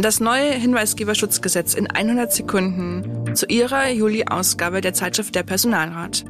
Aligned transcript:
Das 0.00 0.20
neue 0.20 0.52
Hinweisgeberschutzgesetz 0.52 1.74
in 1.74 1.90
100 1.90 2.32
Sekunden 2.32 3.34
zu 3.34 3.46
Ihrer 3.46 3.88
Juli-Ausgabe 3.90 4.80
der 4.80 4.94
Zeitschrift 4.94 5.34
Der 5.34 5.42
Personalrat. 5.42 6.24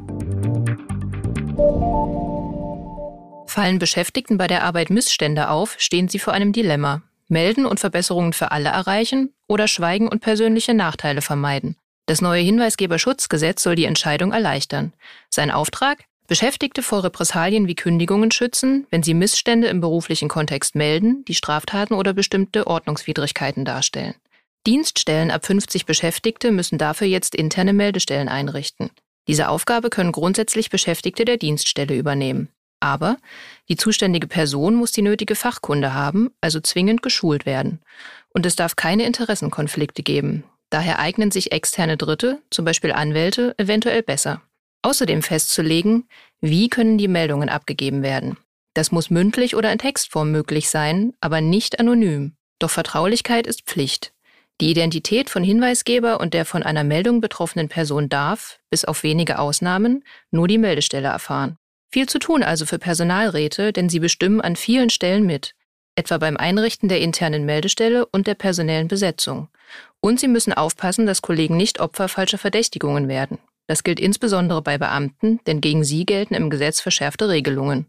Fallen 3.45 3.77
Beschäftigten 3.77 4.39
bei 4.39 4.47
der 4.47 4.63
Arbeit 4.63 4.89
Missstände 4.89 5.49
auf, 5.49 5.75
stehen 5.77 6.07
sie 6.07 6.17
vor 6.17 6.33
einem 6.33 6.51
Dilemma. 6.51 7.03
Melden 7.27 7.67
und 7.67 7.79
Verbesserungen 7.79 8.33
für 8.33 8.49
alle 8.49 8.69
erreichen 8.69 9.35
oder 9.47 9.67
schweigen 9.67 10.07
und 10.07 10.21
persönliche 10.21 10.73
Nachteile 10.73 11.21
vermeiden. 11.21 11.75
Das 12.07 12.21
neue 12.21 12.41
Hinweisgeberschutzgesetz 12.41 13.61
soll 13.61 13.75
die 13.75 13.85
Entscheidung 13.85 14.31
erleichtern. 14.31 14.93
Sein 15.29 15.51
Auftrag? 15.51 15.99
Beschäftigte 16.29 16.83
vor 16.83 17.03
Repressalien 17.03 17.67
wie 17.67 17.73
Kündigungen 17.73 18.29
schützen, 18.29 18.85
wenn 18.91 19.01
sie 19.01 19.15
Missstände 19.15 19.67
im 19.67 19.81
beruflichen 19.81 20.29
Kontext 20.29 20.75
melden, 20.75 21.25
die 21.25 21.33
Straftaten 21.33 21.95
oder 21.95 22.13
bestimmte 22.13 22.67
Ordnungswidrigkeiten 22.67 23.65
darstellen. 23.65 24.13
Dienststellen 24.67 25.31
ab 25.31 25.43
50 25.43 25.87
Beschäftigte 25.87 26.51
müssen 26.51 26.77
dafür 26.77 27.07
jetzt 27.07 27.33
interne 27.33 27.73
Meldestellen 27.73 28.29
einrichten. 28.29 28.91
Diese 29.27 29.49
Aufgabe 29.49 29.89
können 29.89 30.11
grundsätzlich 30.11 30.69
Beschäftigte 30.69 31.25
der 31.25 31.37
Dienststelle 31.37 31.95
übernehmen. 31.95 32.49
Aber 32.79 33.17
die 33.67 33.75
zuständige 33.75 34.27
Person 34.27 34.75
muss 34.75 34.91
die 34.91 35.01
nötige 35.01 35.33
Fachkunde 35.33 35.95
haben, 35.95 36.29
also 36.41 36.59
zwingend 36.59 37.01
geschult 37.01 37.47
werden. 37.47 37.81
Und 38.35 38.45
es 38.45 38.55
darf 38.55 38.75
keine 38.75 39.05
Interessenkonflikte 39.05 40.03
geben. 40.03 40.43
Daher 40.69 40.99
eignen 40.99 41.31
sich 41.31 41.51
externe 41.51 41.97
Dritte, 41.97 42.39
zum 42.51 42.65
Beispiel 42.65 42.91
Anwälte, 42.91 43.55
eventuell 43.57 44.03
besser. 44.03 44.43
Außerdem 44.81 45.21
festzulegen, 45.21 46.07
wie 46.41 46.69
können 46.69 46.97
die 46.97 47.07
Meldungen 47.07 47.49
abgegeben 47.49 48.01
werden. 48.01 48.37
Das 48.73 48.91
muss 48.91 49.09
mündlich 49.09 49.55
oder 49.55 49.71
in 49.71 49.79
Textform 49.79 50.31
möglich 50.31 50.69
sein, 50.69 51.13
aber 51.19 51.41
nicht 51.41 51.79
anonym. 51.79 52.35
Doch 52.59 52.69
Vertraulichkeit 52.69 53.47
ist 53.47 53.63
Pflicht. 53.63 54.13
Die 54.61 54.71
Identität 54.71 55.29
von 55.29 55.43
Hinweisgeber 55.43 56.19
und 56.19 56.33
der 56.33 56.45
von 56.45 56.63
einer 56.63 56.83
Meldung 56.83 57.21
betroffenen 57.21 57.69
Person 57.69 58.09
darf, 58.09 58.59
bis 58.69 58.83
auf 58.85 59.03
wenige 59.03 59.39
Ausnahmen, 59.39 60.03
nur 60.31 60.47
die 60.47 60.57
Meldestelle 60.57 61.07
erfahren. 61.07 61.57
Viel 61.91 62.07
zu 62.07 62.19
tun 62.19 62.43
also 62.43 62.65
für 62.65 62.77
Personalräte, 62.77 63.73
denn 63.73 63.89
sie 63.89 63.99
bestimmen 63.99 64.41
an 64.41 64.55
vielen 64.55 64.89
Stellen 64.89 65.25
mit, 65.25 65.55
etwa 65.95 66.17
beim 66.17 66.37
Einrichten 66.37 66.89
der 66.89 67.01
internen 67.01 67.45
Meldestelle 67.45 68.05
und 68.05 68.27
der 68.27 68.35
personellen 68.35 68.87
Besetzung. 68.87 69.47
Und 70.01 70.19
sie 70.19 70.27
müssen 70.27 70.53
aufpassen, 70.53 71.05
dass 71.05 71.21
Kollegen 71.21 71.57
nicht 71.57 71.79
Opfer 71.79 72.07
falscher 72.07 72.37
Verdächtigungen 72.37 73.07
werden. 73.07 73.39
Das 73.69 73.83
gilt 73.83 73.99
insbesondere 73.99 74.63
bei 74.63 74.79
Beamten, 74.79 75.41
denn 75.45 75.61
gegen 75.61 75.83
sie 75.83 76.03
gelten 76.03 76.33
im 76.33 76.49
Gesetz 76.49 76.81
verschärfte 76.81 77.29
Regelungen. 77.29 77.85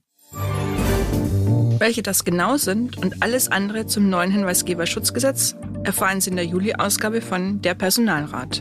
Welche 1.78 2.02
das 2.02 2.26
genau 2.26 2.58
sind 2.58 2.98
und 2.98 3.22
alles 3.22 3.50
andere 3.50 3.86
zum 3.86 4.10
neuen 4.10 4.30
Hinweisgeberschutzgesetz 4.30 5.56
erfahren 5.82 6.20
Sie 6.20 6.28
in 6.28 6.36
der 6.36 6.44
Juli-Ausgabe 6.44 7.22
von 7.22 7.62
Der 7.62 7.72
Personalrat. 7.72 8.60